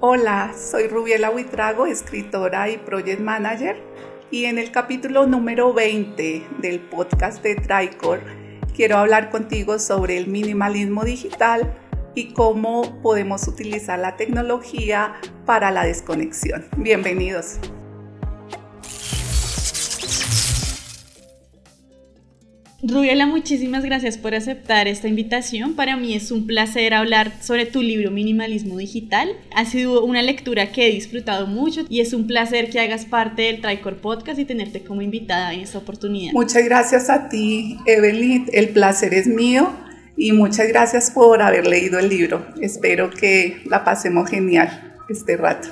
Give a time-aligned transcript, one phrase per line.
[0.00, 3.82] Hola, soy Rubiela Huitrago, escritora y project manager,
[4.30, 8.20] y en el capítulo número 20 del podcast de Tricor
[8.74, 11.74] quiero hablar contigo sobre el minimalismo digital
[12.14, 15.14] y cómo podemos utilizar la tecnología
[15.46, 16.66] para la desconexión.
[16.76, 17.58] Bienvenidos.
[22.82, 25.74] Rubiela, muchísimas gracias por aceptar esta invitación.
[25.74, 29.30] Para mí es un placer hablar sobre tu libro Minimalismo Digital.
[29.54, 33.42] Ha sido una lectura que he disfrutado mucho y es un placer que hagas parte
[33.42, 36.34] del Tricor Podcast y tenerte como invitada en esta oportunidad.
[36.34, 38.46] Muchas gracias a ti, Evelyn.
[38.52, 39.72] El placer es mío
[40.14, 42.46] y muchas gracias por haber leído el libro.
[42.60, 45.68] Espero que la pasemos genial este rato.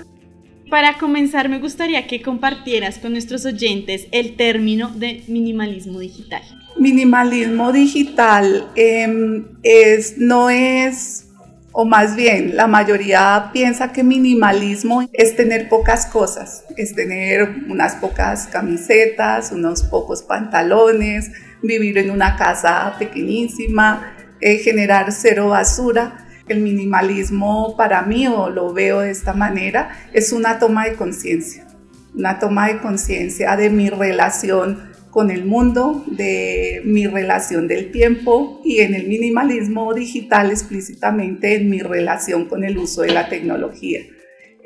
[0.75, 6.43] Para comenzar, me gustaría que compartieras con nuestros oyentes el término de minimalismo digital.
[6.77, 11.29] Minimalismo digital em, es, no es,
[11.71, 17.95] o más bien, la mayoría piensa que minimalismo es tener pocas cosas, es tener unas
[17.95, 21.31] pocas camisetas, unos pocos pantalones,
[21.63, 26.24] vivir en una casa pequeñísima, eh, generar cero basura.
[26.47, 31.67] El minimalismo para mí, o lo veo de esta manera, es una toma de conciencia,
[32.15, 38.61] una toma de conciencia de mi relación con el mundo, de mi relación del tiempo
[38.65, 44.01] y en el minimalismo digital explícitamente en mi relación con el uso de la tecnología.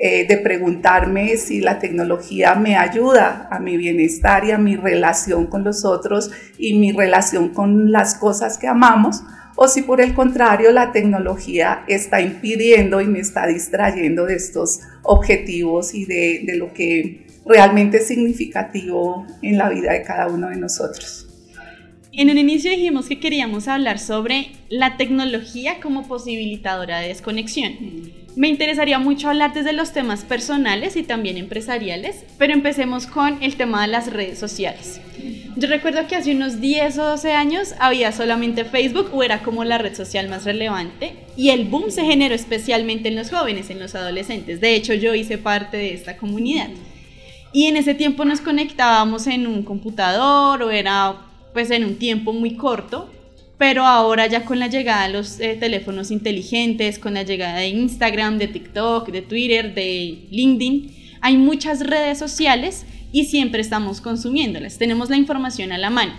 [0.01, 5.47] Eh, de preguntarme si la tecnología me ayuda a mi bienestar y a mi relación
[5.47, 9.23] con los otros y mi relación con las cosas que amamos
[9.61, 14.79] o si por el contrario la tecnología está impidiendo y me está distrayendo de estos
[15.03, 20.55] objetivos y de, lo que realmente es significativo en la vida de cada uno de
[20.55, 21.27] nosotros.
[22.13, 27.73] En un inicio dijimos que queríamos hablar sobre la tecnología como posibilitadora de desconexión.
[28.37, 33.57] Me interesaría mucho hablar desde los temas personales y también empresariales, pero empecemos con el
[33.57, 35.01] tema de las redes sociales.
[35.55, 39.63] Yo recuerdo que hace unos 10 o 12 años había solamente Facebook o era como
[39.63, 43.79] la red social más relevante y el boom se generó especialmente en los jóvenes, en
[43.79, 44.61] los adolescentes.
[44.61, 46.69] De hecho, yo hice parte de esta comunidad.
[47.51, 51.15] Y en ese tiempo nos conectábamos en un computador o era
[51.51, 53.09] pues en un tiempo muy corto,
[53.57, 57.69] pero ahora ya con la llegada de los eh, teléfonos inteligentes, con la llegada de
[57.69, 64.77] Instagram, de TikTok, de Twitter, de LinkedIn, hay muchas redes sociales y siempre estamos consumiéndolas,
[64.77, 66.13] tenemos la información a la mano.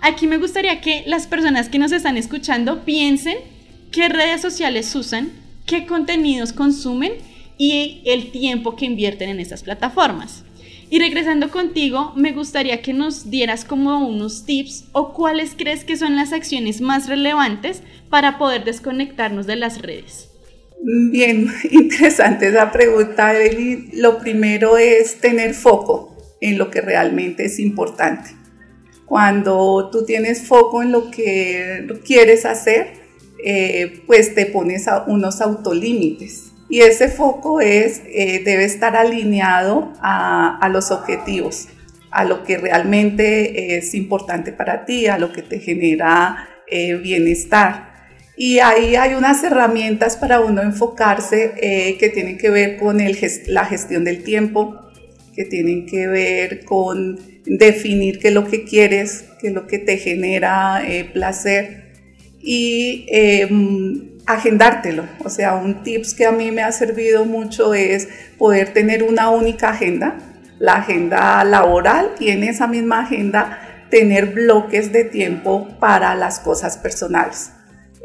[0.00, 3.36] Aquí me gustaría que las personas que nos están escuchando piensen
[3.92, 5.30] qué redes sociales usan,
[5.66, 7.12] qué contenidos consumen
[7.58, 10.44] y el tiempo que invierten en estas plataformas.
[10.88, 15.96] Y regresando contigo, me gustaría que nos dieras como unos tips o cuáles crees que
[15.96, 20.30] son las acciones más relevantes para poder desconectarnos de las redes.
[20.82, 23.90] Bien, interesante esa pregunta, Eli.
[23.92, 28.30] Lo primero es tener foco en lo que realmente es importante.
[29.06, 32.92] Cuando tú tienes foco en lo que quieres hacer,
[33.44, 40.68] eh, pues te pones unos autolímites y ese foco es, eh, debe estar alineado a,
[40.72, 41.66] los objetivos,
[42.12, 47.90] a lo que realmente es importante para ti, a lo que te genera eh, bienestar.
[48.36, 52.98] Y ahí hay unas herramientas para uno enfocarse eh, que tienen que ver con
[53.48, 54.89] la gestión del tiempo,
[55.34, 59.78] que tienen que ver con definir qué es lo que quieres, qué es lo que
[59.78, 60.82] te genera
[61.12, 61.90] placer.
[62.42, 65.04] Y em, agendártelo.
[65.24, 68.08] O sea, un tips que a mí me ha servido mucho es
[68.38, 70.18] poder tener una única agenda,
[70.58, 76.78] la agenda laboral y en esa misma agenda tener bloques de tiempo para las cosas
[76.78, 77.52] personales.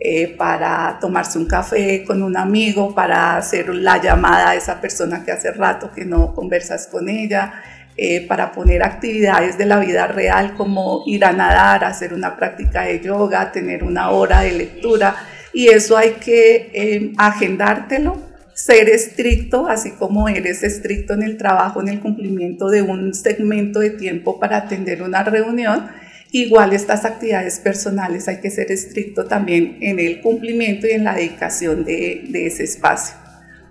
[0.08, 5.26] Eh, para tomarse un café con un amigo, para hacer la llamada a esa persona
[5.26, 7.54] que hace rato que no conversas con ella,
[7.98, 12.84] eh, para poner actividades de la vida real como ir a nadar, hacer una práctica
[12.84, 15.16] de yoga, tener una hora de lectura
[15.52, 18.16] y eso hay que eh, agendártelo,
[18.54, 23.80] ser estricto, así como eres estricto en el trabajo, en el cumplimiento de un segmento
[23.80, 25.90] de tiempo para atender una reunión.
[26.38, 31.16] Igual estas actividades personales hay que ser estricto también en el cumplimiento y en la
[31.16, 33.16] dedicación de, ese espacio.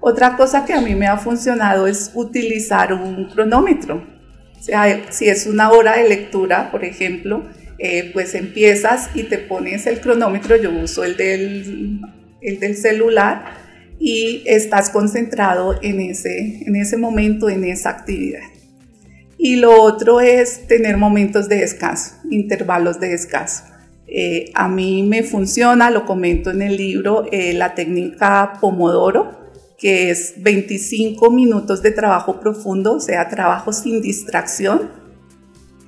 [0.01, 4.03] Otra cosa que a mí me ha funcionado es utilizar un cronómetro.
[4.59, 7.45] O sea, si es una hora de lectura, por ejemplo,
[7.77, 12.01] eh, pues empiezas y te pones el cronómetro, yo uso el del,
[12.41, 13.45] el del celular
[13.99, 18.54] y estás concentrado en ese, en ese momento, en esa actividad.
[19.45, 23.65] Y lo otro es tener momentos de descanso, intervalos de descanso.
[24.07, 29.39] Eh, a mí me funciona, lo comento en el libro, eh, la técnica Pomodoro,
[29.77, 34.91] que es 25 minutos de trabajo profundo, o sea, trabajo sin distracción.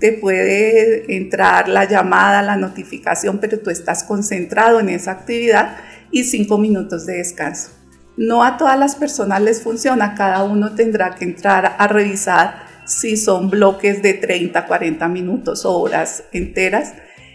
[0.00, 5.79] Te puede entrar la llamada, la notificación, pero tú estás concentrado en esa actividad
[6.11, 7.70] y 5 minutos de descanso.
[8.19, 13.17] No a todas las personas les funciona, cada uno tendrá que entrar a revisar si
[13.17, 16.94] son bloques de 30, 40 minutos horas enteras.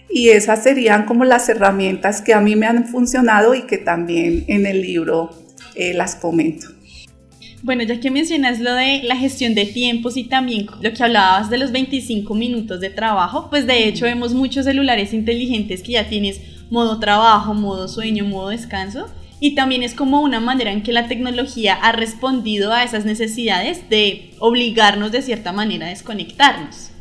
[0.09, 4.43] Y esas serían como las herramientas que a mí me han funcionado y que también
[4.47, 5.31] en el libro
[5.75, 6.67] eh, las comento.
[7.63, 11.49] Bueno, ya que mencionas lo de la gestión de tiempos y también lo que hablabas
[11.51, 16.09] de los 25 minutos de trabajo, pues de hecho vemos muchos celulares inteligentes que ya
[16.09, 19.07] tienes modo trabajo, modo sueño, modo descanso.
[19.43, 23.89] Y también es como una manera en que la tecnología ha respondido a esas necesidades
[23.89, 26.91] de obligarnos de cierta manera a desconectarnos.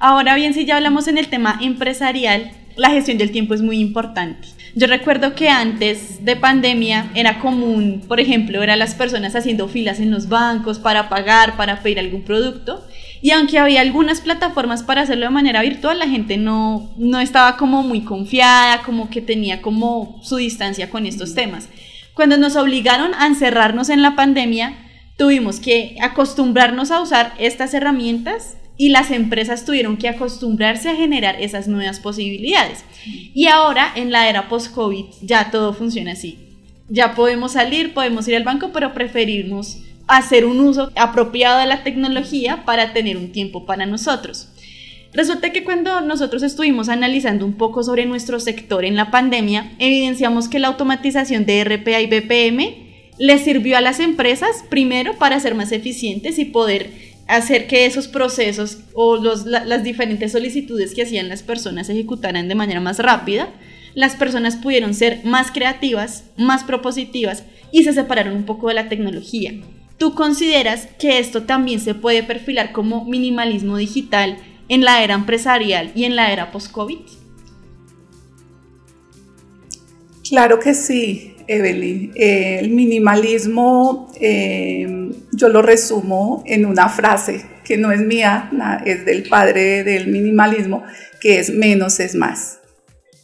[0.00, 3.78] Ahora bien, si ya hablamos en el tema empresarial, la gestión del tiempo es muy
[3.78, 4.48] importante.
[4.74, 10.00] Yo recuerdo que antes de pandemia era común, por ejemplo, eran las personas haciendo filas
[10.00, 12.84] en los bancos para pagar, para pedir algún producto.
[13.22, 17.56] Y aunque había algunas plataformas para hacerlo de manera virtual, la gente no, no estaba
[17.56, 21.68] como muy confiada, como que tenía como su distancia con estos temas.
[22.14, 24.74] Cuando nos obligaron a encerrarnos en la pandemia,
[25.16, 31.40] tuvimos que acostumbrarnos a usar estas herramientas y las empresas tuvieron que acostumbrarse a generar
[31.40, 32.84] esas nuevas posibilidades.
[33.34, 36.38] Y ahora, en la era post-COVID, ya todo funciona así.
[36.88, 41.82] Ya podemos salir, podemos ir al banco, pero preferimos hacer un uso apropiado de la
[41.82, 44.48] tecnología para tener un tiempo para nosotros.
[45.12, 50.48] Resulta que cuando nosotros estuvimos analizando un poco sobre nuestro sector en la pandemia, evidenciamos
[50.48, 52.86] que la automatización de RPA y BPM
[53.18, 56.90] le sirvió a las empresas primero para ser más eficientes y poder
[57.28, 62.54] hacer que esos procesos o las diferentes solicitudes que hacían las personas se ejecutaran de
[62.54, 63.48] manera más rápida,
[63.94, 68.88] las personas pudieron ser más creativas, más propositivas y se separaron un poco de la
[68.88, 69.54] tecnología.
[69.98, 74.38] ¿Tú consideras que esto también se puede perfilar como minimalismo digital
[74.68, 76.98] en la era empresarial y en la era post-COVID?
[80.28, 81.32] Claro que sí.
[81.48, 82.12] Evelyn.
[82.14, 88.50] Eh, el minimalismo eh, yo lo resumo en una frase que no es mía,
[88.84, 90.84] es del padre del minimalismo,
[91.20, 92.60] que es menos es más.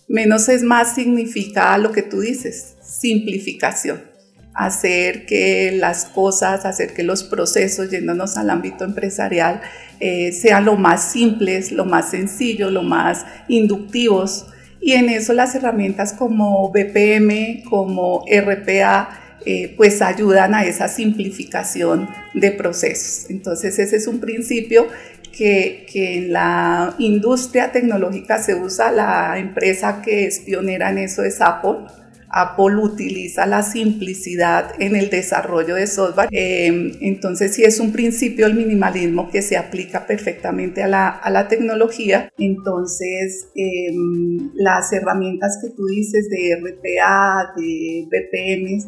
[0.08, 4.11] Menos es más significa lo que tú dices, simplificación.
[4.54, 9.60] Hacer que las cosas, hacer que los procesos, yéndonos al ámbito empresarial,
[10.00, 14.46] eh, sean lo más simples, lo más sencillo, lo más inductivos
[14.82, 22.08] y en eso las herramientas como BPM, como RPA, eh, pues ayudan a esa simplificación
[22.34, 23.30] de procesos.
[23.30, 24.88] Entonces ese es un principio
[25.30, 28.90] que, que, en la industria tecnológica se usa.
[28.90, 31.86] La empresa que es pionera en eso es Apple
[32.32, 36.28] Apple utiliza la simplicidad en el desarrollo de software.
[36.30, 42.30] Em, entonces, si es un principio el minimalismo que se aplica perfectamente a la, tecnología,
[42.38, 48.78] entonces em, las herramientas que tú dices de RPA, de BPM,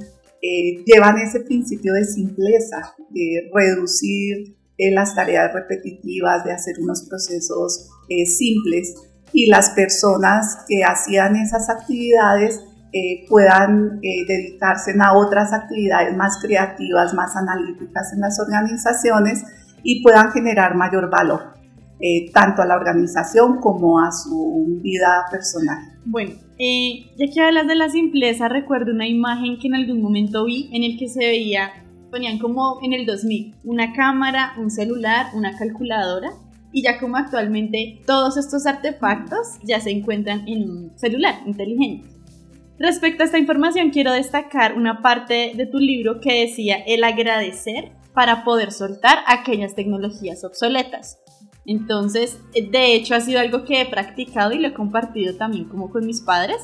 [0.41, 7.07] eh, llevan ese principio de simpleza, de reducir eh, las tareas repetitivas, de hacer unos
[7.09, 8.95] procesos eh, simples
[9.33, 12.61] y las personas que hacían esas actividades
[12.97, 19.43] eh, puedan eh, dedicarse a otras actividades más creativas, más analíticas en las organizaciones
[19.83, 21.55] y puedan generar mayor valor,
[21.99, 25.79] eh, tanto a la organización como a su vida personal.
[26.05, 30.71] Bueno, ya que hablas de la simpleza, recuerdo una imagen que en algún momento vi
[30.73, 31.73] en el que se veía,
[32.13, 36.29] ponían como en el 2000, una cámara, un celular, una calculadora
[36.71, 42.14] y ya como actualmente todos estos artefactos ya se encuentran en un celular inteligente.
[42.79, 47.93] Respecto a esta información, quiero destacar una parte de tu libro que decía el agradecer
[48.13, 51.19] para poder soltar aquellas tecnologías obsoletas.
[51.67, 55.91] Entonces, de hecho, ha sido algo que he practicado y lo he compartido también como
[55.91, 56.59] con mis padres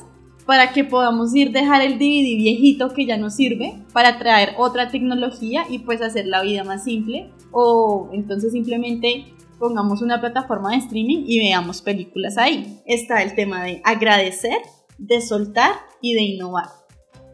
[0.45, 4.89] para que podamos ir dejar el DVD viejito que ya no sirve para traer otra
[4.89, 10.77] tecnología y pues hacer la vida más simple o entonces simplemente pongamos una plataforma de
[10.77, 12.79] streaming y veamos películas ahí.
[12.85, 14.57] Está el tema de agradecer
[15.01, 16.65] de soltar y de innovar.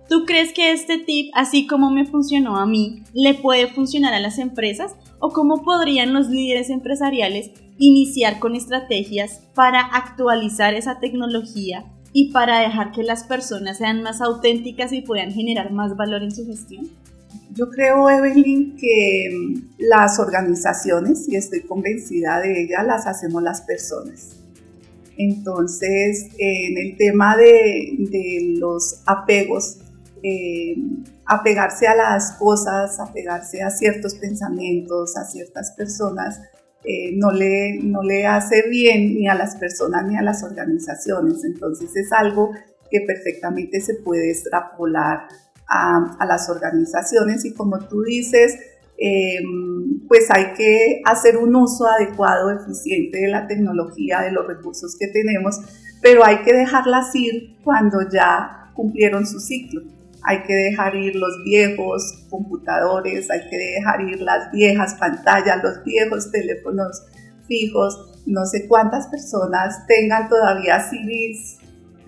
[0.09, 4.21] ¿Tú crees que este tip, así como me funcionó a mí, le puede funcionar a
[4.21, 4.95] las empresas?
[5.19, 12.59] ¿O cómo podrían los líderes empresariales iniciar con estrategias para actualizar esa tecnología y para
[12.61, 16.89] dejar que las personas sean más auténticas y puedan generar más valor en su gestión?
[17.53, 19.29] Yo creo, Evelyn, que
[19.79, 24.37] las organizaciones, y estoy convencida de ellas, las hacemos las personas.
[25.17, 29.79] Entonces, en el tema de, los apegos,
[30.23, 30.75] eh,
[31.25, 36.41] apegarse a las cosas, apegarse a ciertos pensamientos, a ciertas personas,
[36.83, 41.43] eh, no, le, no le hace bien ni a las personas ni a las organizaciones.
[41.43, 42.51] Entonces es algo
[42.89, 45.27] que perfectamente se puede extrapolar
[45.67, 48.57] a, a las organizaciones y como tú dices,
[48.97, 49.39] eh,
[50.07, 55.07] pues hay que hacer un uso adecuado, eficiente de la tecnología, de los recursos que
[55.07, 55.59] tenemos,
[56.01, 59.81] pero hay que dejarlas ir cuando ya cumplieron su ciclo.
[60.23, 65.83] Hay que dejar ir los viejos computadores, hay que dejar ir las viejas pantallas, los
[65.83, 67.03] viejos teléfonos
[67.47, 71.57] fijos, no sé cuántas personas tengan todavía CDs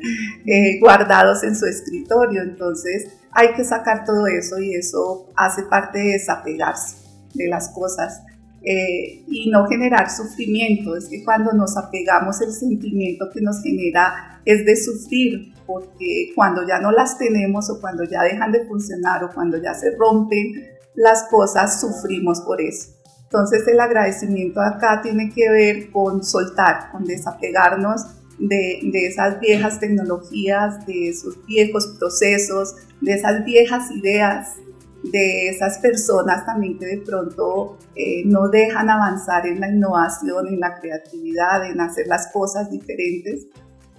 [0.46, 6.00] eh, guardados en su escritorio, entonces hay que sacar todo eso y eso hace parte
[6.00, 6.98] de desapegarse
[7.34, 8.22] de las cosas
[8.62, 10.96] eh, y no generar sufrimiento.
[10.96, 16.68] Es que cuando nos apegamos el sentimiento que nos genera es de sufrir, porque cuando
[16.68, 20.54] ya no las tenemos o cuando ya dejan de funcionar o cuando ya se rompen
[20.96, 22.94] las cosas, sufrimos por eso.
[23.24, 28.02] Entonces el agradecimiento acá tiene que ver con soltar, con desapegarnos
[28.40, 34.56] de, esas viejas tecnologías, de esos viejos procesos, de esas viejas ideas
[35.04, 40.60] de esas personas también que de pronto eh, no dejan avanzar en la innovación, en
[40.60, 43.48] la creatividad, en hacer las cosas diferentes.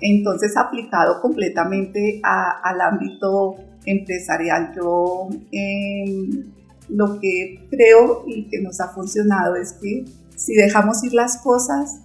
[0.00, 6.52] Entonces, aplicado completamente al ámbito empresarial, yo em,
[6.88, 10.04] lo que creo y que nos ha funcionado es que
[10.36, 12.00] si dejamos ir las cosas,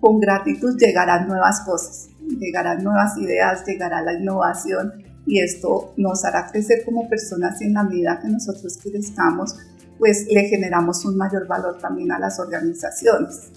[0.00, 4.92] con gratitud llegarán nuevas cosas, llegarán nuevas ideas, llegará la innovación
[5.26, 9.56] y esto nos hará crecer como personas y en la medida que nosotros crezcamos,
[9.98, 13.50] pues le generamos un mayor valor también a las organizaciones.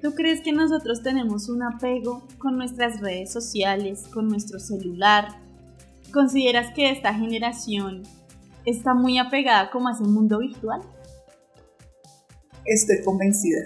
[0.00, 5.28] ¿Tú crees que nosotros tenemos un apego con nuestras redes sociales, con nuestro celular?
[6.12, 8.04] ¿Consideras que esta generación
[8.64, 10.82] está muy apegada como a ese mundo virtual?
[12.64, 13.64] Estoy convencida,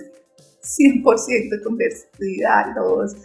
[0.62, 2.72] 100% convencida.
[2.76, 3.16] Los,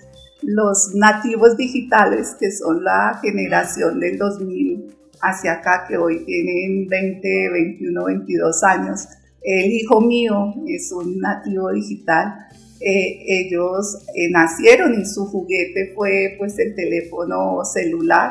[0.41, 7.50] los nativos digitales, que son la generación del 2000 hacia acá, que hoy tienen 20,
[7.51, 9.08] 21, 22 años.
[9.41, 12.48] El hijo mío es un nativo digital.
[12.79, 18.29] Eh, ellos eh, nacieron y su juguete fue pues el teléfono celular,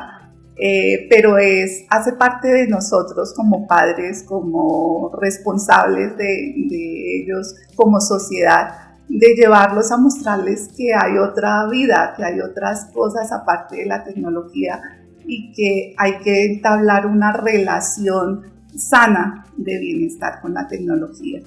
[0.57, 8.86] eh, pero es, hace parte de nosotros como padres, como responsables de ellos, como sociedad
[9.09, 14.03] de llevarlos a mostrarles que hay otra vida, que hay otras cosas aparte de la
[14.03, 14.81] tecnología
[15.25, 18.43] y que hay que entablar una relación
[18.77, 21.41] sana de bienestar con la tecnología.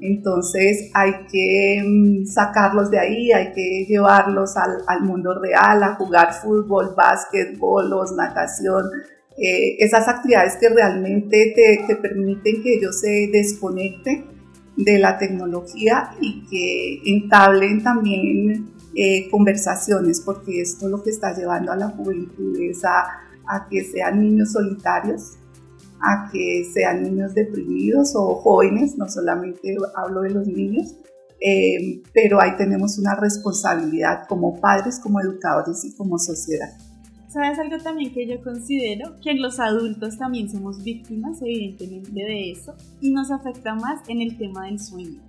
[0.00, 6.34] Entonces hay que mm, sacarlos de ahí, hay que llevarlos al, mundo real, a jugar
[6.34, 8.84] fútbol, básquetbol, natación,
[9.38, 14.35] eh, esas actividades que realmente te, te permiten que ellos se desconecten
[14.76, 21.72] de la tecnología y que entablen también eh, conversaciones, porque esto lo que está llevando
[21.72, 25.34] a la juventud es a, que sean niños solitarios,
[26.00, 30.96] a que sean niños deprimidos o jóvenes, no solamente hablo de los niños,
[31.40, 36.70] eh, pero ahí tenemos una responsabilidad como padres, como educadores y como sociedad.
[37.36, 39.16] ¿Sabes algo también que yo considero?
[39.22, 44.38] Que los adultos también somos víctimas, evidentemente, de eso, y nos afecta más en el
[44.38, 45.20] tema del sueño.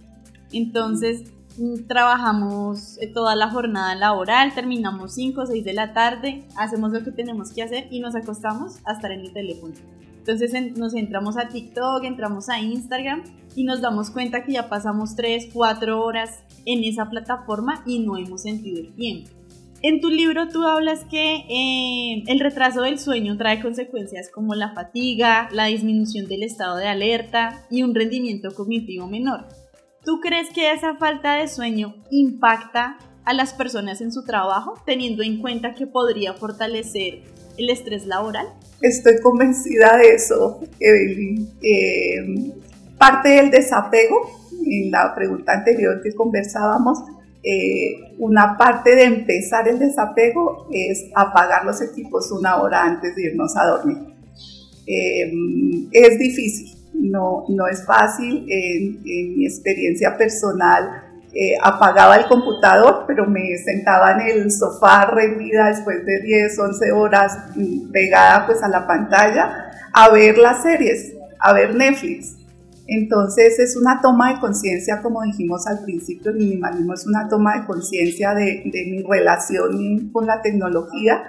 [0.53, 1.25] Entonces,
[1.57, 6.93] mm, trabajamos eh, toda la jornada laboral, terminamos 5 o 6 de la tarde, hacemos
[6.93, 9.73] lo que tenemos que hacer y nos acostamos a estar en el teléfono.
[10.19, 13.23] Entonces nos entramos a TikTok, entramos a Instagram
[13.53, 18.15] y nos damos cuenta que ya pasamos 3, 4 horas en esa plataforma y no
[18.15, 19.36] hemos sentido el tiempo.
[19.83, 24.73] En tu libro tú hablas que eh, el retraso del sueño trae consecuencias como la
[24.73, 29.45] fatiga, la disminución del estado de alerta y un rendimiento cognitivo menor.
[30.03, 35.21] ¿Tú crees que esa falta de sueño impacta a las personas en su trabajo, teniendo
[35.21, 37.21] en cuenta que podría fortalecer
[37.57, 38.47] el estrés laboral?
[38.81, 41.49] Estoy convencida de eso, Evelyn.
[41.61, 42.53] Eh,
[42.97, 44.31] parte del desapego,
[44.65, 46.99] en la pregunta anterior que conversábamos,
[47.49, 53.27] eh, una parte de empezar el desapego es apagar los equipos una hora antes de
[53.27, 53.99] irnos a dormir.
[54.85, 55.31] Eh,
[55.93, 58.45] es difícil, no, no es fácil.
[58.49, 65.69] En, mi experiencia personal, eh, apagaba el computador, pero me sentaba en el sofá rendida
[65.69, 71.13] después de 10, 11 horas mm, pegada pues a la pantalla a ver las series,
[71.39, 72.36] a ver Netflix.
[72.87, 77.59] Entonces es una toma de conciencia, como dijimos al principio, el minimalismo es una toma
[77.59, 81.21] de conciencia de, mi relación con la tecnología.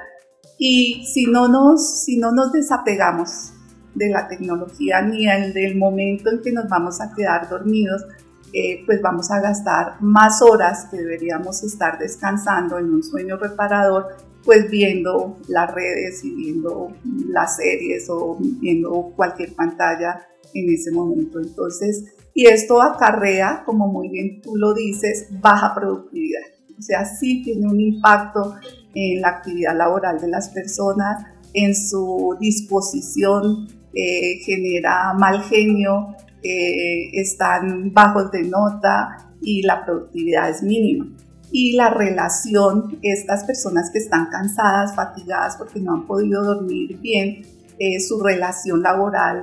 [0.57, 3.53] Y si no nos, si no nos desapegamos
[3.95, 8.05] de la tecnología ni el del momento en que nos vamos a quedar dormidos,
[8.53, 14.17] eh, pues vamos a gastar más horas que deberíamos estar descansando en un sueño reparador,
[14.45, 16.93] pues viendo las redes y viendo
[17.29, 21.41] las series o viendo cualquier pantalla en ese momento.
[21.41, 22.05] Entonces,
[22.35, 26.43] y esto acarrea, como muy bien tú lo dices, baja productividad.
[26.79, 28.55] O sea, sí tiene un impacto
[28.95, 37.11] en la actividad laboral de las personas, en su disposición, eh, genera mal genio, eh,
[37.15, 41.09] están bajos de nota y la productividad es mínima.
[41.51, 47.43] Y la relación, estas personas que están cansadas, fatigadas porque no han podido dormir bien,
[47.79, 49.43] eh, su relación laboral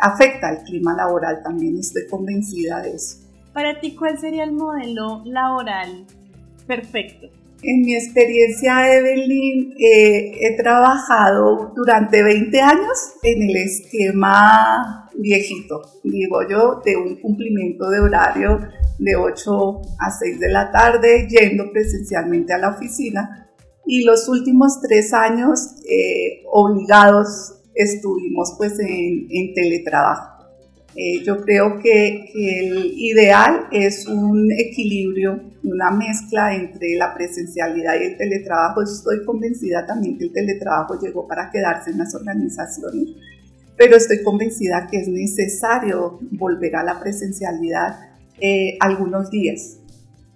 [0.00, 3.18] afecta el clima laboral también, estoy convencida de eso.
[3.52, 6.06] Para ti, ¿cuál sería el modelo laboral
[6.66, 7.28] perfecto?
[7.60, 16.48] En mi experiencia, Evelyn, eh, he trabajado durante 20 años en el esquema viejito, digo
[16.48, 18.60] yo, de un cumplimiento de horario
[18.98, 23.48] de 8 a 6 de la tarde, yendo presencialmente a la oficina.
[23.86, 30.38] Y los últimos tres años eh, obligados estuvimos pues en, en teletrabajo.
[31.00, 38.04] Eh, yo creo que, el ideal es un equilibrio, una mezcla entre la presencialidad y
[38.04, 38.82] el teletrabajo.
[38.82, 43.10] Estoy convencida también que el teletrabajo llegó para quedarse en las organizaciones,
[43.76, 47.96] pero estoy convencida que es necesario volver a la presencialidad
[48.40, 49.78] eh, algunos días.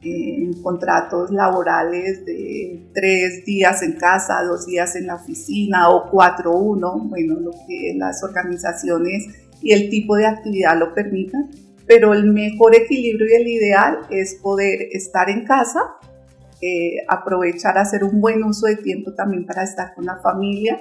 [0.04, 6.10] Eh, en contratos laborales de tres días en casa, dos días en la oficina o
[6.10, 9.28] cuatro uno, bueno, lo que las organizaciones
[9.60, 11.50] y el tipo de actividad lo permitan,
[11.86, 15.80] pero el mejor equilibrio y el ideal es poder estar en casa,
[16.60, 20.80] eh, aprovechar, hacer un buen uso de tiempo también para estar con la familia,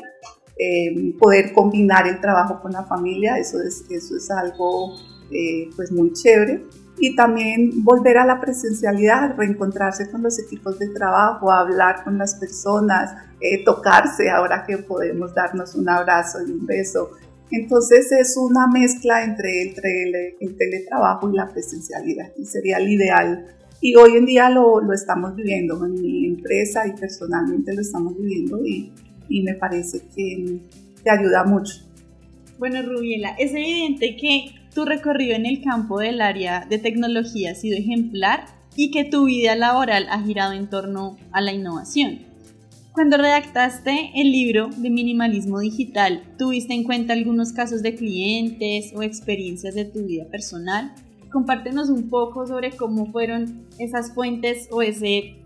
[0.58, 4.96] eh, poder combinar el trabajo con la familia, eso es, eso es algo
[5.32, 6.63] eh, pues muy chévere.
[6.98, 12.36] Y también volver a la presencialidad, reencontrarse con los equipos de trabajo, hablar con las
[12.36, 13.16] personas,
[13.66, 17.12] tocarse ahora que podemos darnos un abrazo y un beso,
[17.51, 19.74] entonces es una mezcla entre,
[20.40, 23.46] el, teletrabajo y la presencialidad y sería el ideal.
[23.82, 28.18] Y hoy en día lo, lo, estamos viviendo en mi empresa y personalmente lo estamos
[28.18, 28.94] viviendo y,
[29.27, 30.62] y me parece que
[31.04, 31.74] te ayuda mucho.
[32.58, 37.55] Bueno, Rubiela, es evidente que tu recorrido en el campo del área de tecnología ha
[37.55, 42.20] sido ejemplar y que tu vida laboral ha girado en torno a la innovación.
[42.94, 49.01] Cuando redactaste el libro de minimalismo digital, ¿tuviste en cuenta algunos casos de clientes o
[49.01, 50.94] experiencias de tu vida personal?
[51.31, 55.38] Compártenos un poco sobre cómo fueron esas fuentes o ese,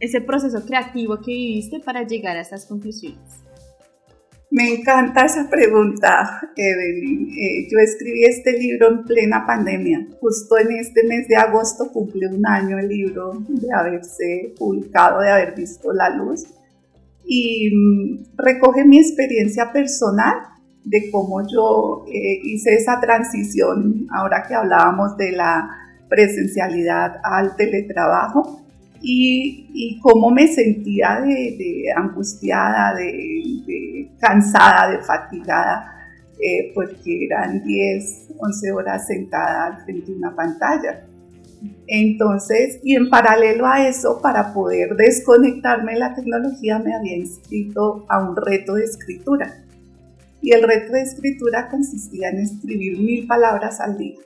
[0.00, 3.45] ese proceso creativo que viviste para llegar a estas conclusiones.
[4.56, 7.28] Me encanta esa pregunta, Evelyn.
[7.28, 10.06] Eh, yo escribí este libro en plena pandemia.
[10.18, 15.28] Justo en este mes de agosto cumple un año el libro de haberse publicado, de
[15.28, 16.46] haber visto la luz
[17.22, 20.36] y mm, recoge mi experiencia personal
[20.84, 25.68] de cómo yo eh, hice esa transición, ahora que hablábamos de la
[26.08, 28.65] presencialidad al teletrabajo,
[29.08, 35.92] y, cómo me sentía de, angustiada, de, cansada, de fatigada,
[36.40, 41.06] eh, porque eran 10, 11 horas sentada frente a una pantalla.
[41.86, 48.04] Entonces, y en paralelo a eso, para poder desconectarme de la tecnología, me había inscrito
[48.08, 49.64] a un reto de escritura.
[50.42, 54.16] Y el reto de escritura consistía en escribir mil palabras al día.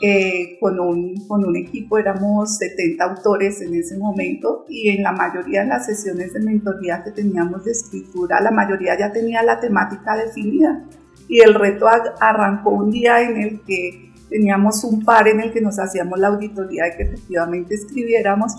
[0.00, 5.10] Eh, con, un, con un equipo éramos 70 autores en ese momento y en la
[5.10, 9.58] mayoría de las sesiones de mentoría que teníamos de escritura, la mayoría ya tenía la
[9.58, 10.84] temática definida.
[11.26, 11.86] Y el reto
[12.20, 16.28] arrancó un día en el que teníamos un par en el que nos hacíamos la
[16.28, 18.52] auditoría de que efectivamente escribiéramos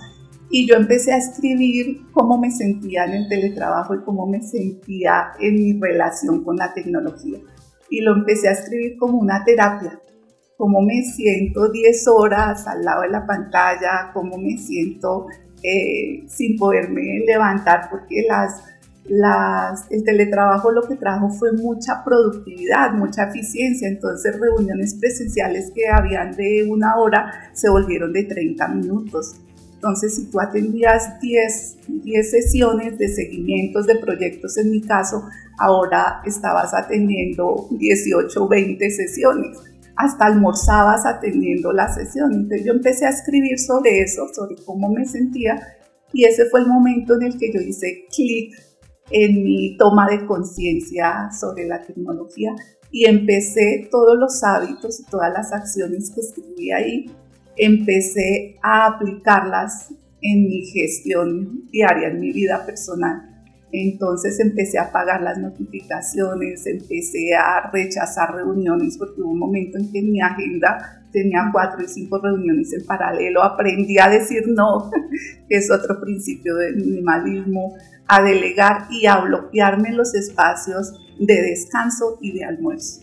[0.50, 5.32] y yo empecé a escribir cómo me sentía en el teletrabajo y cómo me sentía
[5.40, 7.40] en mi relación con la tecnología.
[7.90, 10.00] Y lo empecé a escribir como una terapia,
[10.60, 15.28] cómo me siento 10 horas al lado de la pantalla, cómo me siento
[15.64, 18.28] eh, sin poderme levantar porque
[19.90, 26.36] el teletrabajo lo que trajo fue mucha productividad, mucha eficiencia, entonces reuniones presenciales que habían
[26.36, 29.40] de una hora se volvieron de 30 minutos.
[29.76, 35.24] Entonces, si tú atendías 10, 10 sesiones de seguimientos de proyectos, en mi caso,
[35.58, 39.69] ahora estabas atendiendo 18 o 20 sesiones.
[40.00, 42.34] Hasta almorzabas atendiendo la sesión.
[42.34, 45.60] Entonces, yo empecé a escribir sobre eso, sobre cómo me sentía,
[46.14, 48.54] y ese fue el momento en el que yo hice clic
[49.12, 52.52] en mi toma de conciencia sobre la tecnología
[52.92, 57.06] y empecé todos los hábitos y todas las acciones que escribí ahí,
[57.58, 63.29] empecé a aplicarlas en mi gestión diaria, en mi vida personal.
[63.72, 69.92] Entonces empecé a apagar las notificaciones, empecé a rechazar reuniones porque hubo un momento en
[69.92, 73.44] que mi agenda tenía cuatro y cinco reuniones en paralelo.
[73.44, 74.90] Aprendí a decir no,
[75.50, 77.76] que es otro principio del minimalismo,
[78.08, 83.02] a delegar y a bloquearme los espacios de descanso y de almuerzo.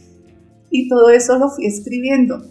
[0.70, 2.42] Y todo eso lo fui escribiendo.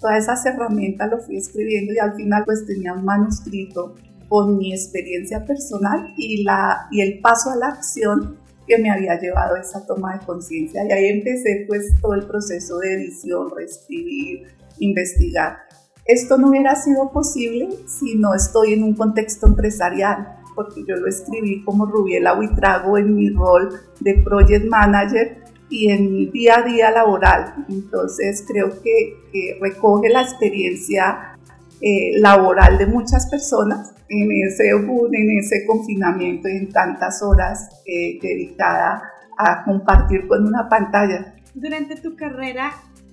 [0.00, 3.96] Todas esas herramientas lo fui escribiendo y al final pues tenía un manuscrito
[4.30, 9.18] con mi experiencia personal y, la, y el paso a la acción que me había
[9.20, 10.84] llevado a esa toma de conciencia.
[10.88, 14.46] Y ahí empecé pues todo el proceso de edición, reescribir,
[14.78, 15.58] investigar.
[16.06, 21.08] Esto no hubiera sido posible si no estoy en un contexto empresarial, porque yo lo
[21.08, 25.38] escribí como Rubiela Huitrago en mi rol de Project Manager
[25.68, 27.64] y en mi día a día laboral.
[27.68, 29.16] Entonces creo que,
[29.60, 31.36] recoge la experiencia
[31.80, 38.18] eh, laboral de muchas personas en ese en ese confinamiento y en tantas horas eh,
[38.20, 39.02] dedicada
[39.38, 41.34] a compartir con una pantalla.
[41.54, 42.72] Durante tu carrera,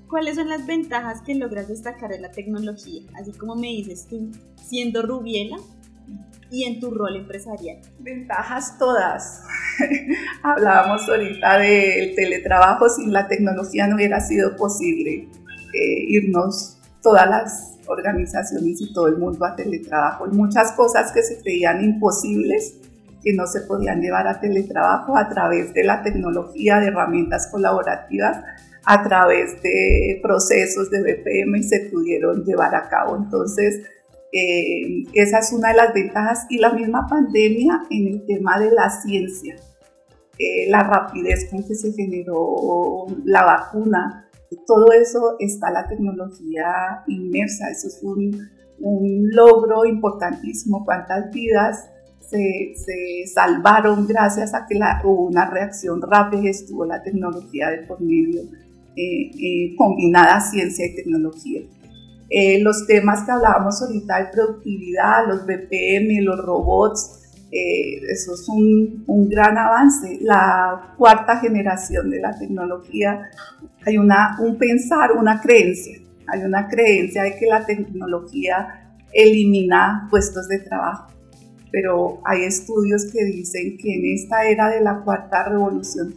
[0.10, 3.04] ¿cuáles son las ventajas que logras destacar de la tecnología?
[3.20, 5.58] Así como me dices tú, siendo Rubiela
[6.50, 7.78] y en tu rol empresarial.
[8.00, 9.44] Ventajas todas.
[10.44, 15.30] Hablábamos ahorita del teletrabajo, sin la tecnología no hubiera sido posible
[15.74, 16.77] eh, irnos
[17.08, 20.28] todas las organizaciones y todo el mundo a teletrabajo.
[20.28, 22.82] Muchas cosas que se creían imposibles,
[23.24, 28.44] que no se podían llevar a teletrabajo a través de la tecnología, de herramientas colaborativas,
[28.86, 33.16] a través de procesos de BPM y se pudieron llevar a cabo.
[33.16, 33.84] Entonces,
[34.34, 38.72] eh, esa es una de las ventajas y la misma pandemia en el tema de
[38.72, 39.56] la ciencia,
[40.38, 44.27] eh, la rapidez con que se generó la vacuna,
[44.66, 48.48] todo eso está la tecnología inmersa, eso es un,
[48.80, 51.90] un logro importantísimo, cuántas vidas
[52.30, 57.70] se, se, salvaron gracias a que la, hubo una reacción rápida y estuvo la tecnología
[57.70, 58.42] de por medio,
[58.96, 61.62] eh, eh, combinada ciencia y tecnología.
[62.30, 69.30] Eh, los temas que hablábamos ahorita de productividad, los BPM, los robots, eso es un,
[69.30, 70.18] gran avance.
[70.22, 73.30] La cuarta generación de la tecnología
[73.86, 76.00] hay una, un pensar, una creencia.
[76.28, 81.14] Hay una creencia de que la tecnología elimina puestos de trabajo.
[81.72, 86.16] Pero hay estudios que dicen que en esta era de la cuarta revolución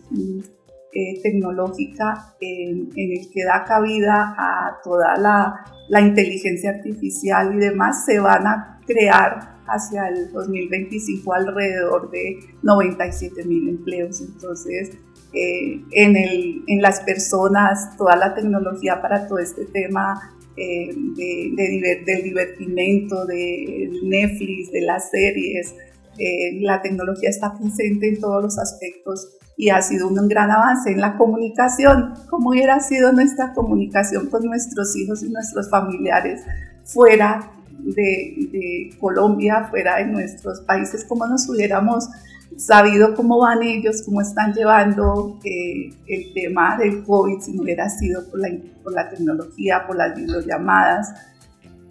[0.93, 8.19] eh, tecnológica, en, el que da cabida a toda la inteligencia artificial y demás, se
[8.19, 14.21] van a crear hacia el 2025 alrededor de 97 mil empleos.
[14.21, 14.91] Entonces,
[15.33, 22.03] eh, en, el, en, las personas, toda la tecnología para todo este tema eh, de,
[22.05, 25.75] del divertimento, de Netflix, de las series.
[26.19, 30.91] Eh, la tecnología está presente en todos los aspectos y ha sido un gran avance
[30.91, 32.15] en la comunicación.
[32.29, 36.43] ¿Cómo hubiera sido nuestra comunicación con nuestros hijos y nuestros familiares
[36.85, 37.53] fuera
[37.85, 41.05] de, Colombia, fuera de nuestros países?
[41.05, 42.09] ¿Cómo nos hubiéramos
[42.57, 47.89] sabido cómo van ellos, cómo están llevando eh, el tema del COVID, si no hubiera
[47.89, 48.51] sido por la,
[48.83, 51.15] por la tecnología, por las videollamadas,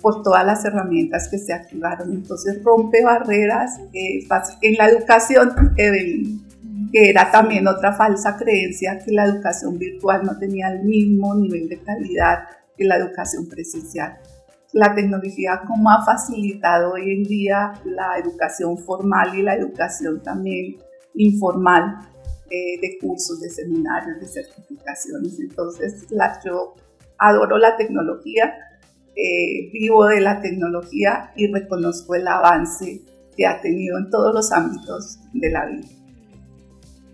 [0.02, 2.12] por todas las herramientas que se activaron.
[2.12, 4.28] Entonces rompe barreras eh,
[4.62, 10.70] en la educación, que era también otra falsa creencia que la educación virtual no tenía
[10.70, 12.40] el mismo nivel de calidad
[12.78, 14.18] que la educación presencial
[14.74, 20.78] la tecnología como ha facilitado hoy en día la educación formal y la educación también
[21.16, 22.00] informal
[22.50, 25.40] eh, de cursos, de seminarios, de certificaciones.
[25.40, 26.74] Entonces, la, yo
[27.18, 28.54] adoro la tecnología,
[29.16, 33.02] eh, vivo de la tecnología y reconozco el avance
[33.36, 35.88] que ha tenido en todos los ámbitos de la vida.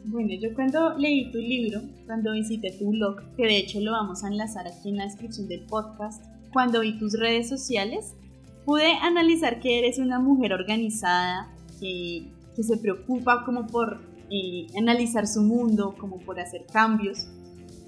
[0.05, 4.23] Bueno, yo cuando leí tu libro, cuando visité tu blog, que de hecho lo vamos
[4.23, 6.23] a enlazar aquí en la descripción del podcast,
[6.55, 8.15] cuando vi tus redes sociales,
[8.63, 13.99] pude analizar que eres una mujer organizada, que, se preocupa como por
[14.31, 17.27] eh, analizar su mundo, como por hacer cambios.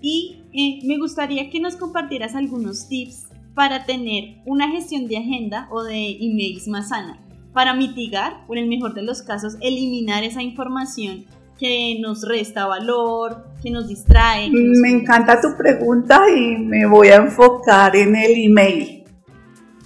[0.02, 5.70] Y eh, me gustaría que nos compartieras algunos tips para tener una gestión de agenda
[5.72, 10.26] o de emails más sana, para mitigar, o en el mejor de los casos, eliminar
[10.26, 11.24] esa información
[11.58, 14.50] que nos resta valor, que nos distrae.
[14.52, 19.04] me encanta tu pregunta y me voy a enfocar en el email.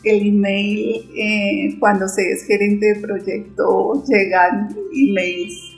[0.04, 5.78] El email, eh, cuando se es gerente de proyecto, llegan emails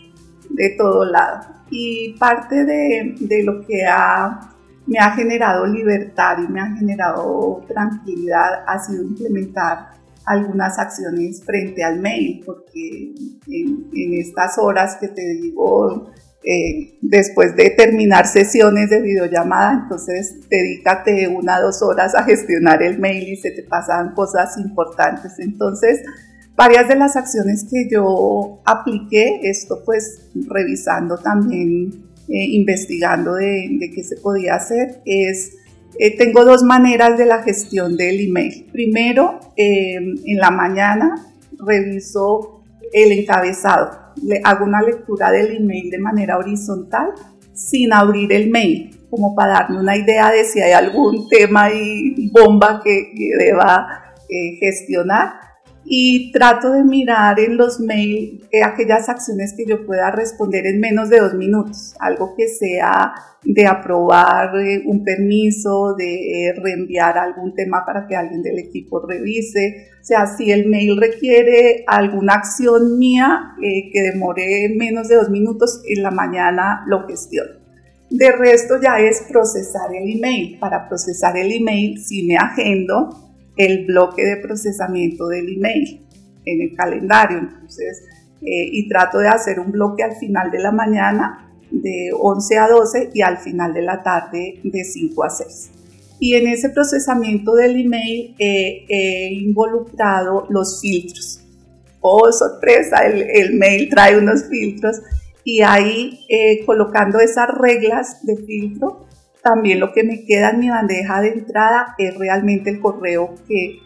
[0.50, 1.42] de todo lado.
[1.70, 4.52] Y parte de, de lo que ha,
[4.86, 9.93] me ha generado libertad y me ha generado tranquilidad ha sido implementar
[10.26, 13.14] algunas acciones frente al mail, porque
[13.48, 16.12] en, en estas horas que te digo,
[16.46, 22.84] eh, después de terminar sesiones de videollamada, entonces dedícate una o dos horas a gestionar
[22.84, 25.40] el mail y se te pasan cosas importantes.
[25.40, 26.02] Entonces,
[26.58, 34.04] varias de las acciones que yo apliqué, esto pues revisando también, eh, investigando de, qué
[34.04, 35.54] se podía hacer, es,
[36.00, 38.68] eh, tengo dos maneras de la gestión del email.
[38.72, 41.16] Primero, en la mañana
[41.60, 47.10] reviso el encabezado le hago una lectura del email de manera horizontal
[47.54, 52.30] sin abrir el mail, como para darme una idea de si hay algún tema y
[52.30, 55.34] bomba que, deba eh, gestionar
[55.86, 60.80] y trato de mirar en los mails eh, aquellas acciones que yo pueda responder en
[60.80, 67.54] menos de dos minutos, algo que sea de aprobar eh, un permiso, de reenviar algún
[67.54, 73.00] tema para que alguien del equipo revise, o sea, si el mail requiere alguna acción
[73.00, 77.64] mía eh, que demore menos de dos minutos, en la mañana lo gestiono.
[78.10, 80.60] De resto ya es procesar el email.
[80.60, 83.23] Para procesar el email, si me agendo,
[83.58, 86.02] el bloque de procesamiento del email
[86.46, 87.40] en el calendario.
[87.40, 88.04] Entonces,
[88.42, 92.68] eh, y trato de hacer un bloque al final de la mañana de 11 a
[92.68, 95.72] 12 y al final de la tarde de 5 a 6.
[96.20, 101.42] Y en ese procesamiento del email he involucrado los filtros.
[102.02, 105.02] Oh, sorpresa, el, el mail trae unos filtros
[105.44, 109.06] y ahí eh, colocando esas reglas de filtro
[109.44, 113.82] también lo que me queda en mi bandeja de entrada es realmente el correo que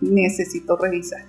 [0.00, 1.24] necesito revisar.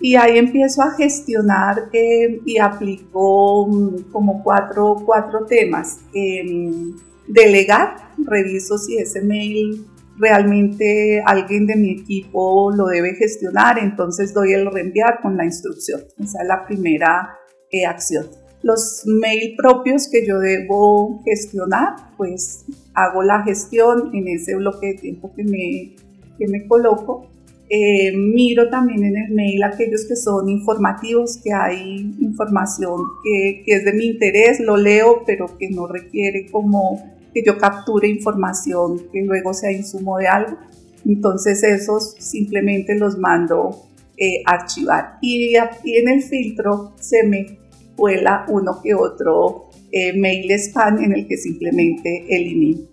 [0.00, 6.00] Y ahí empiezo a gestionar eh, y aplico mm, como cuatro, cuatro temas.
[6.14, 6.96] Em,
[7.28, 9.86] delegar, reviso si ese mail
[10.16, 16.00] realmente alguien de mi equipo lo debe gestionar, entonces doy el reenviar con la instrucción.
[16.18, 17.36] Esa es la primera
[17.70, 18.26] eh, acción
[18.64, 24.94] los mail propios que yo debo gestionar, pues hago la gestión en ese bloque de
[24.94, 25.96] tiempo que me,
[26.38, 27.26] que me coloco.
[27.68, 33.76] Eh, miro también en el mail aquellos que son informativos, que hay información que, que,
[33.76, 39.02] es de mi interés, lo leo, pero que no requiere como que yo capture información
[39.12, 40.56] que luego sea insumo de algo.
[41.04, 45.18] Entonces esos simplemente los mando eh, archivar.
[45.20, 45.54] Y,
[45.84, 47.58] y en el filtro se me
[47.96, 52.88] vuela uno que otro eh, mail spam en el que simplemente elimino.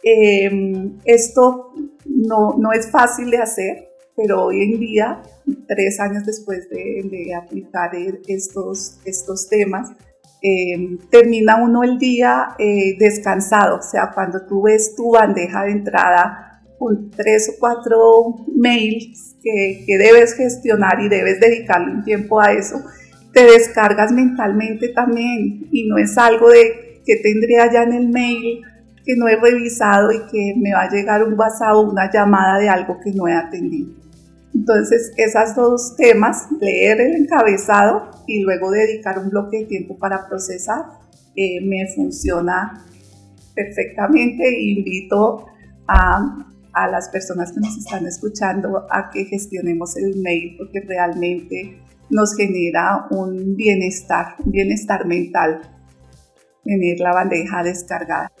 [0.00, 1.72] Em, esto
[2.04, 5.22] no, no, es fácil de hacer, pero hoy en día,
[5.66, 7.90] tres años después de, aplicar
[8.28, 9.90] estos, estos temas,
[10.40, 15.72] em, termina uno el día eh, descansado, o sea, cuando tú ves tu bandeja de
[15.72, 22.40] entrada con tres o cuatro mails que, que debes gestionar y debes dedicarle un tiempo
[22.40, 22.84] a eso,
[23.36, 28.62] te descargas mentalmente también y no es algo de que tendría ya en el mail
[29.04, 32.58] que no he revisado y que me va a llegar un WhatsApp o una llamada
[32.58, 33.90] de algo que no he atendido.
[34.54, 40.26] Entonces, esos dos temas, leer el encabezado y luego dedicar un bloque de tiempo para
[40.26, 40.86] procesar,
[41.36, 42.86] eh, me funciona
[43.54, 45.44] perfectamente invito
[45.86, 51.82] a, a las personas que nos están escuchando a que gestionemos el mail porque realmente
[52.10, 55.60] nos genera un bienestar, un bienestar mental,
[56.64, 58.32] tener la bandeja descargada.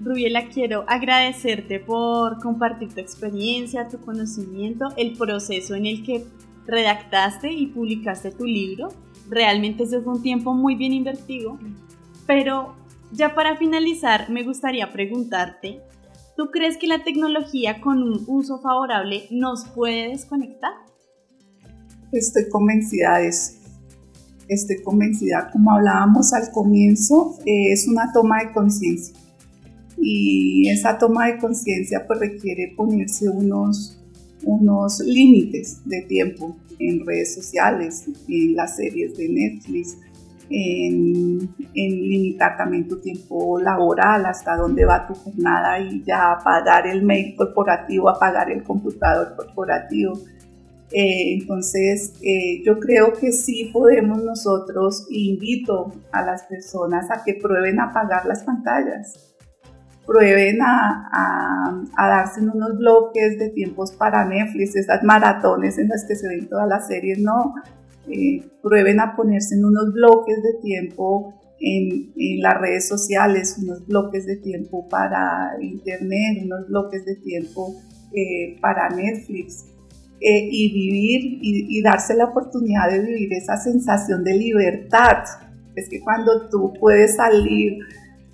[0.00, 6.24] Rubiela, quiero agradecerte por compartir tu experiencia, tu conocimiento, el proceso en el que
[6.66, 8.88] redactaste y publicaste tu libro.
[9.28, 11.58] Realmente ese fue un tiempo muy bien invertido.
[12.26, 12.76] Pero
[13.10, 15.80] ya para finalizar, me gustaría preguntarte,
[16.38, 20.70] ¿Tú crees que la tecnología con un uso favorable nos puede desconectar?
[22.12, 23.54] Estoy convencida de eso.
[24.46, 29.16] Estoy convencida, como hablábamos al comienzo, eh, es una toma de conciencia.
[30.00, 33.98] Y esa toma de conciencia pues requiere ponerse unos,
[34.44, 39.96] unos límites de tiempo en redes sociales, en las series de Netflix,
[40.50, 47.02] en, limitar también tu tiempo laboral, hasta dónde va tu jornada y ya apagar el
[47.02, 50.14] mail corporativo, apagar el computador corporativo.
[50.90, 57.34] Eh, entonces, eh, yo creo que sí podemos nosotros, invito a las personas a que
[57.34, 59.36] prueben a apagar las pantallas,
[60.06, 65.88] prueben a, a, a darse en unos bloques de tiempos para Netflix, esas maratones en
[65.88, 67.54] las que se ven todas las series, no,
[68.10, 74.26] eh, prueben a ponerse en unos bloques de tiempo en, las redes sociales, unos bloques
[74.26, 77.74] de tiempo para internet, unos bloques de tiempo
[78.14, 79.66] eh, para Netflix.
[80.20, 85.24] Eh, y vivir y, darse la oportunidad de vivir esa sensación de libertad.
[85.76, 87.78] Es que cuando tú puedes salir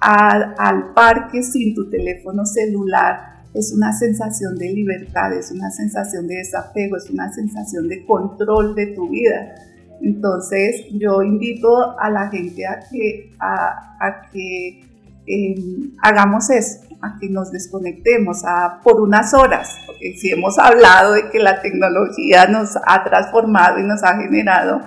[0.01, 6.37] al parque sin tu teléfono celular, es una sensación de libertad, es una sensación de
[6.37, 9.55] desapego, es una sensación de control de tu vida.
[10.03, 14.85] Entonces yo invito a la gente a que, a, que
[15.27, 21.13] em, hagamos eso, a que nos desconectemos a, por unas horas, porque si hemos hablado
[21.13, 24.81] de que la tecnología nos ha transformado y nos ha generado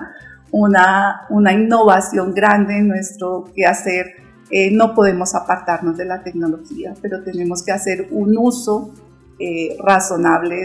[0.50, 7.22] una, una innovación grande en nuestro quehacer eh, no podemos apartarnos de la tecnología, pero
[7.22, 8.94] tenemos que hacer un uso
[9.38, 10.56] eh, razonable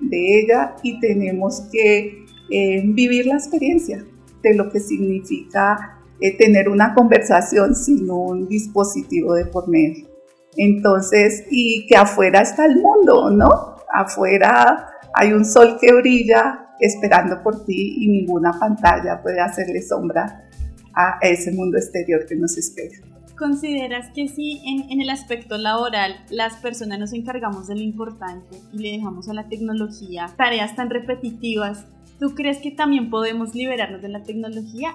[0.00, 4.04] de, ella y tenemos que eh, vivir la experiencia
[4.42, 5.96] de lo que significa
[6.38, 10.06] tener una conversación sin un dispositivo de por medio.
[10.54, 13.76] Entonces, y que afuera está el mundo, ¿no?
[13.90, 20.46] Afuera hay un sol que brilla esperando por ti y ninguna pantalla puede hacerle sombra
[20.94, 23.09] a ese mundo exterior que nos espera.
[23.40, 28.78] ¿Consideras que si en, el aspecto laboral las personas nos encargamos de lo importante y
[28.80, 31.86] le dejamos a la tecnología tareas tan repetitivas,
[32.18, 34.90] ¿tú crees que también podemos liberarnos de la tecnología?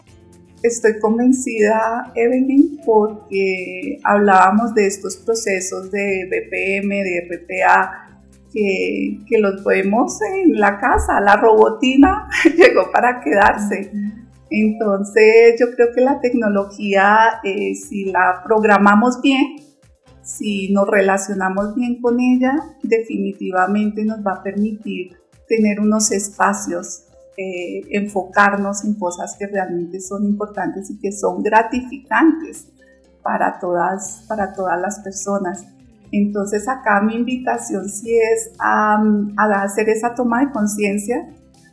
[0.61, 8.21] Estoy convencida, Evelyn, porque hablábamos de estos procesos de BPM, de RPA,
[8.53, 11.19] que, que los vemos en la casa.
[11.19, 13.91] La robotina llegó para quedarse.
[14.57, 19.57] Entonces yo creo que la tecnología, eh, si la programamos bien,
[20.23, 25.17] si nos relacionamos bien con ella, definitivamente nos va a permitir
[25.49, 27.03] tener unos espacios,
[27.35, 32.69] eh, enfocarnos en cosas que realmente son importantes y que son gratificantes
[33.23, 35.65] para todas, para todas las personas.
[36.13, 39.03] Entonces acá mi invitación sí es a
[39.63, 41.27] hacer esa toma de conciencia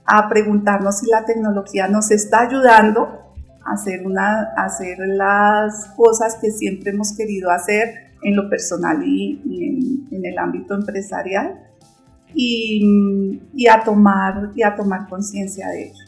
[0.07, 3.21] a preguntarnos si la tecnología nos está ayudando
[3.65, 10.07] a hacer, una, hacer las cosas que siempre hemos querido hacer en lo personal y,
[10.11, 11.59] en, el ámbito empresarial
[12.35, 16.05] y, a tomar, y a tomar conciencia de ello.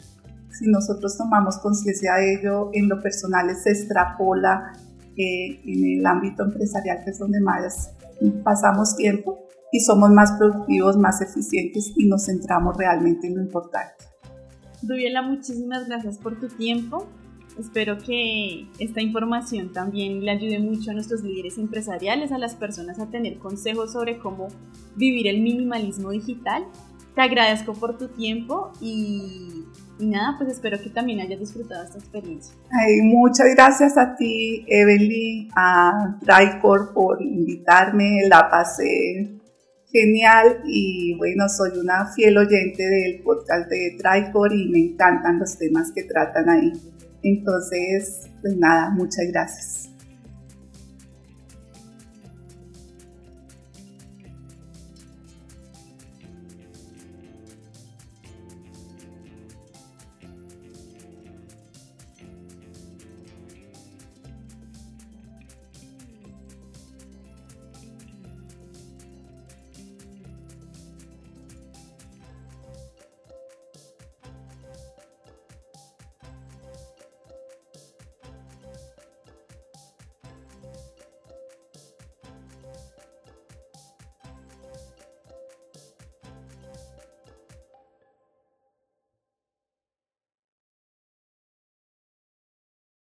[0.51, 4.73] Si nosotros tomamos conciencia de ello, en lo personal se extrapola
[5.17, 7.91] eh, en el ámbito empresarial, que es donde más
[8.43, 14.05] pasamos tiempo, y somos más productivos, más eficientes y nos centramos realmente en lo importante.
[14.81, 17.07] Dubiela, muchísimas gracias por tu tiempo.
[17.59, 22.99] Espero que esta información también le ayude mucho a nuestros líderes empresariales, a las personas
[22.99, 24.49] a tener consejos sobre cómo
[24.95, 26.65] vivir el minimalismo digital.
[27.15, 29.63] Te agradezco por tu tiempo y,
[29.99, 32.53] nada, pues espero que también hayas disfrutado esta experiencia.
[33.03, 38.27] muchas gracias a ti, Evelyn, a Tricor por invitarme.
[38.27, 39.34] La pasé
[39.95, 45.57] genial y bueno, soy una fiel oyente del podcast de Tricor y me encantan los
[45.57, 46.73] temas que tratan ahí.
[47.23, 49.94] Entonces, pues nada, muchas gracias.